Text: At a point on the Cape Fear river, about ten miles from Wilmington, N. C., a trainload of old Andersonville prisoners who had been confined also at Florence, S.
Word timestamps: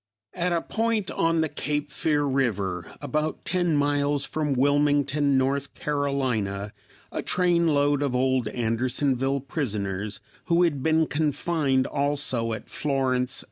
At 0.33 0.51
a 0.51 0.63
point 0.63 1.11
on 1.11 1.41
the 1.41 1.47
Cape 1.47 1.91
Fear 1.91 2.23
river, 2.23 2.91
about 3.01 3.45
ten 3.45 3.75
miles 3.77 4.25
from 4.25 4.53
Wilmington, 4.53 5.39
N. 5.39 5.59
C., 5.59 6.71
a 7.11 7.21
trainload 7.21 8.01
of 8.01 8.15
old 8.15 8.47
Andersonville 8.47 9.41
prisoners 9.41 10.19
who 10.45 10.63
had 10.63 10.81
been 10.81 11.05
confined 11.05 11.85
also 11.85 12.51
at 12.53 12.67
Florence, 12.67 13.33
S. 13.37 13.39